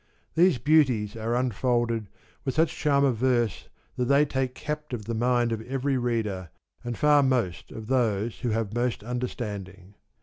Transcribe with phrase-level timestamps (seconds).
[0.33, 2.09] These beauties are unfolded
[2.43, 6.49] with such charm of verse that they take captive the mind of every reader,
[6.83, 9.93] and far most of those who have most understanding.